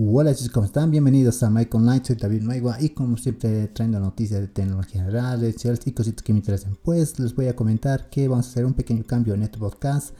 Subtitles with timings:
[0.00, 0.92] Hola chicos, ¿cómo están?
[0.92, 5.42] Bienvenidos a Mike Online, soy David Maigua y como siempre trayendo noticias de tecnología general,
[5.42, 6.78] y cositas que me interesan.
[6.84, 10.14] Pues les voy a comentar que vamos a hacer un pequeño cambio en este podcast,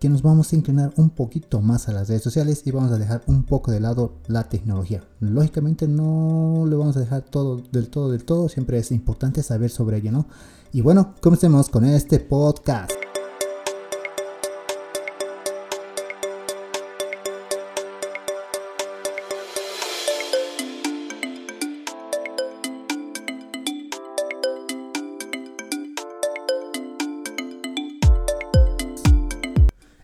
[0.00, 2.96] que nos vamos a inclinar un poquito más a las redes sociales y vamos a
[2.96, 5.04] dejar un poco de lado la tecnología.
[5.20, 9.68] Lógicamente no le vamos a dejar todo del todo del todo, siempre es importante saber
[9.68, 10.26] sobre ello, ¿no?
[10.72, 12.97] Y bueno, comencemos con este podcast.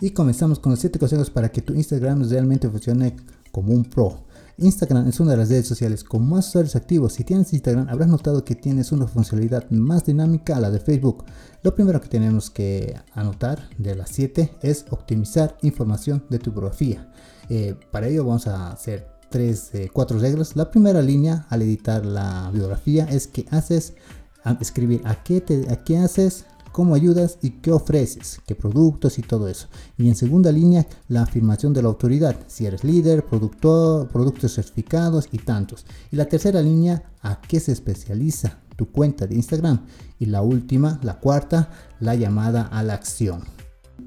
[0.00, 3.16] Y comenzamos con los 7 consejos para que tu Instagram realmente funcione
[3.52, 4.24] como un pro.
[4.56, 7.14] Instagram es una de las redes sociales con más usuarios activos.
[7.14, 11.24] Si tienes Instagram, habrás notado que tienes una funcionalidad más dinámica a la de Facebook.
[11.62, 17.10] Lo primero que tenemos que anotar de las 7 es optimizar información de tu biografía.
[17.48, 20.56] Eh, para ello vamos a hacer 3, 4 eh, reglas.
[20.56, 23.94] La primera línea al editar la biografía es que haces,
[24.60, 29.22] escribir a qué, te, a qué haces, cómo ayudas y qué ofreces, qué productos y
[29.22, 29.68] todo eso.
[29.98, 35.28] Y en segunda línea, la afirmación de la autoridad, si eres líder, productor, productos certificados
[35.32, 35.84] y tantos.
[36.10, 39.86] Y la tercera línea, a qué se especializa tu cuenta de Instagram.
[40.18, 43.44] Y la última, la cuarta, la llamada a la acción.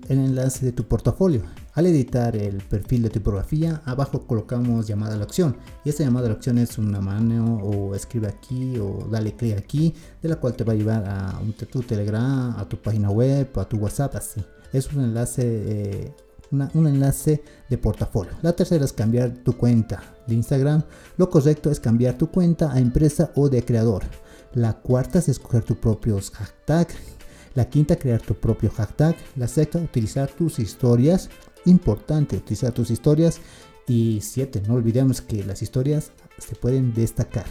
[0.10, 1.44] El enlace de tu portafolio.
[1.76, 5.58] Al editar el perfil de tipografía, abajo colocamos llamada a la acción.
[5.84, 9.58] Y esta llamada a la acción es una mano o escribe aquí o dale clic
[9.58, 13.50] aquí, de la cual te va a llevar a tu Telegram, a tu página web,
[13.58, 14.44] a tu WhatsApp, así.
[14.72, 16.16] Es un enlace, eh,
[16.52, 18.34] un enlace de portafolio.
[18.44, 20.84] La tercera es cambiar tu cuenta de Instagram.
[21.18, 24.04] Lo correcto es cambiar tu cuenta a empresa o de creador.
[24.54, 26.94] La cuarta es escoger tus propios hashtags.
[27.56, 29.16] La quinta, crear tu propio hashtag.
[29.36, 31.30] La sexta, utilizar tus historias
[31.66, 33.40] importante utilizar tus historias.
[33.86, 34.64] Y 7.
[34.68, 37.46] No olvidemos que las historias se pueden destacar.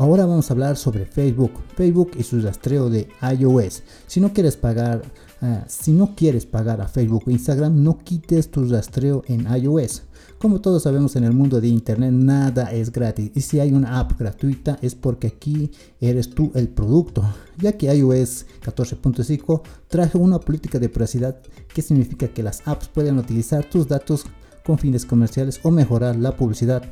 [0.00, 1.52] Ahora vamos a hablar sobre Facebook.
[1.76, 3.82] Facebook y su rastreo de iOS.
[4.06, 5.02] Si no quieres pagar,
[5.42, 10.04] ah, si no quieres pagar a Facebook o Instagram, no quites tu rastreo en iOS.
[10.38, 14.00] Como todos sabemos en el mundo de internet nada es gratis y si hay una
[14.00, 17.22] app gratuita es porque aquí eres tú el producto,
[17.58, 21.42] ya que iOS 14.5 traje una política de privacidad
[21.74, 24.24] que significa que las apps pueden utilizar tus datos
[24.64, 26.84] con fines comerciales o mejorar la publicidad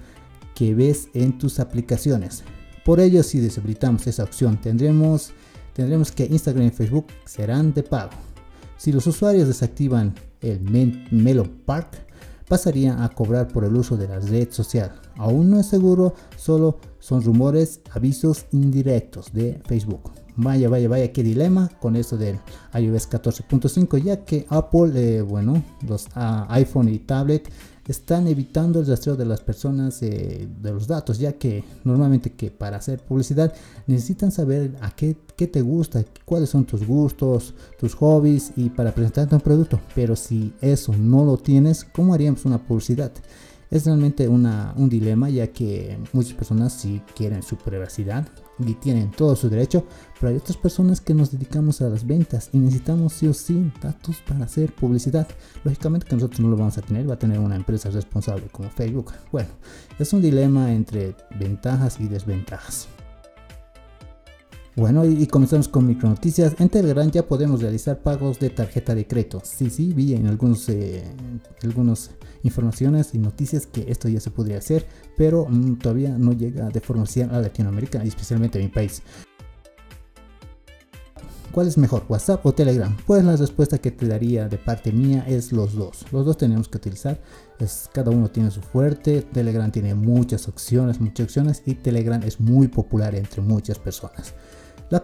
[0.54, 2.44] que ves en tus aplicaciones.
[2.84, 5.32] Por ello si deshabilitamos esa opción tendremos,
[6.14, 8.10] que Instagram y Facebook serán de pago.
[8.76, 10.60] Si los usuarios desactivan el
[11.10, 12.06] Melo Park,
[12.48, 15.00] pasaría a cobrar por el uso de la red social.
[15.16, 20.10] Aún no es seguro, solo son rumores, avisos indirectos de Facebook.
[20.41, 22.38] Vaya, vaya, vaya, qué dilema con esto del
[22.72, 27.50] iOS 14.5, ya que Apple, eh, bueno, los ah, iPhone y tablet
[27.88, 32.53] están evitando el rastreo de las personas eh, de los datos, ya que normalmente que
[32.53, 33.53] para hacer publicidad
[33.88, 38.94] necesitan saber a qué, qué, te gusta, cuáles son tus gustos, tus hobbies y para
[38.94, 39.81] presentarte un producto.
[39.93, 43.10] Pero si eso no lo tienes, ¿cómo haríamos una publicidad?
[43.70, 48.26] Es realmente una, un dilema ya que muchas personas sí quieren su privacidad
[48.58, 49.84] y tienen todo su derecho,
[50.18, 53.70] pero hay otras personas que nos dedicamos a las ventas y necesitamos sí o sí
[53.80, 55.28] datos para hacer publicidad.
[55.64, 58.70] Lógicamente que nosotros no lo vamos a tener, va a tener una empresa responsable como
[58.70, 59.12] Facebook.
[59.30, 59.50] Bueno,
[59.98, 62.88] es un dilema entre ventajas y desventajas.
[64.78, 66.54] Bueno, y, comenzamos con micronoticias.
[66.60, 69.42] En Telegram ya podemos realizar pagos de tarjeta de crédito.
[69.42, 71.02] Sí, sí, vi en algunos, eh,
[71.64, 72.12] algunas
[72.44, 76.80] informaciones y noticias que esto ya se podría hacer, pero mm, todavía no llega de
[76.80, 79.02] forma oficial a Latinoamérica, especialmente a mi país.
[81.50, 82.96] ¿Cuál es mejor, WhatsApp o Telegram?
[83.04, 86.04] Pues la respuesta que te daría de parte mía es los dos.
[86.12, 87.20] Los dos tenemos que utilizar.
[87.58, 89.22] Es, cada uno tiene su fuerte.
[89.22, 94.34] Telegram tiene muchas opciones, muchas opciones y Telegram es muy popular entre muchas personas.
[94.91, 95.03] La,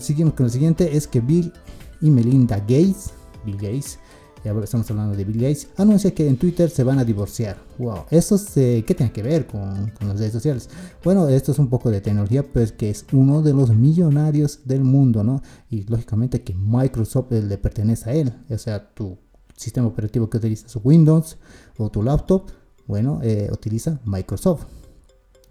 [0.00, 1.52] seguimos con el siguiente, es que Bill
[2.00, 3.10] y Melinda Gates,
[3.44, 3.98] Bill Gates,
[4.44, 7.56] y estamos hablando de Bill Gates, anuncia que en Twitter se van a divorciar.
[7.78, 10.68] Wow, ¿eso qué tiene que ver con, con, las redes sociales?
[11.02, 14.84] Bueno, esto es un poco de tecnología, pues que es uno de los millonarios del
[14.84, 15.40] mundo, ¿no?
[15.70, 19.16] Y lógicamente que Microsoft le pertenece a él, o sea, tu
[19.56, 21.38] sistema operativo que utilizas Windows
[21.78, 22.50] o tu laptop,
[22.86, 24.66] bueno, eh, utiliza Microsoft.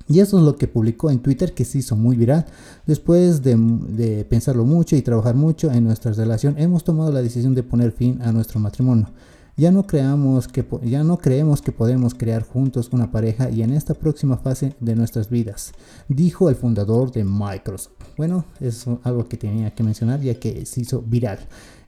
[0.08, 2.46] Y eso es lo que publicó en Twitter que se hizo muy viral.
[2.86, 7.64] Después de, pensarlo mucho y trabajar mucho en nuestra relación, hemos tomado la decisión de
[7.64, 9.08] poner fin a nuestro matrimonio.
[9.56, 13.72] Ya no, creamos que, ya no creemos que podemos crear juntos una pareja y en
[13.72, 15.74] esta próxima fase de nuestras vidas,
[16.08, 17.94] dijo el fundador de Microsoft.
[18.18, 21.38] Bueno, es algo que tenía que mencionar ya que se hizo viral.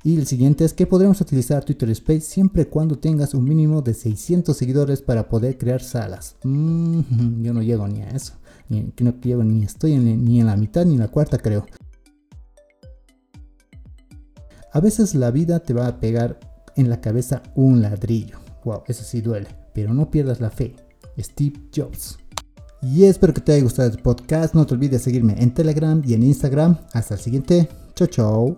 [0.05, 3.81] Y el siguiente es que podremos utilizar Twitter Space siempre y cuando tengas un mínimo
[3.81, 6.35] de 600 seguidores para poder crear salas.
[6.43, 8.33] Yo no llego ni a eso.
[8.69, 11.65] Ni, no llego ni estoy ni en la mitad ni en la cuarta creo.
[14.71, 16.39] A veces la vida te va a pegar
[16.75, 18.37] en la cabeza un ladrillo.
[18.63, 19.47] Wow, eso sí duele.
[19.73, 20.75] Pero no pierdas la fe.
[21.17, 22.19] Steve Jobs.
[22.83, 24.53] Y espero que te haya gustado este podcast.
[24.53, 26.77] No te olvides seguirme en Telegram y en Instagram.
[26.93, 27.67] Hasta el siguiente.
[27.95, 28.57] Chau, chau.